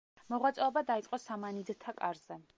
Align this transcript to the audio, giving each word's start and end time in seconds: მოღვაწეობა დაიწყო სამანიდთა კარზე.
მოღვაწეობა 0.33 0.83
დაიწყო 0.87 1.21
სამანიდთა 1.27 1.95
კარზე. 2.03 2.45